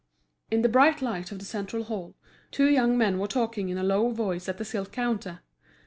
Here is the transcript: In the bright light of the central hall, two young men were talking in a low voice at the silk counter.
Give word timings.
In 0.49 0.63
the 0.63 0.67
bright 0.67 1.03
light 1.03 1.31
of 1.31 1.37
the 1.37 1.45
central 1.45 1.83
hall, 1.83 2.15
two 2.49 2.67
young 2.67 2.97
men 2.97 3.19
were 3.19 3.27
talking 3.27 3.69
in 3.69 3.77
a 3.77 3.83
low 3.83 4.09
voice 4.09 4.49
at 4.49 4.57
the 4.57 4.65
silk 4.65 4.91
counter. 4.91 5.41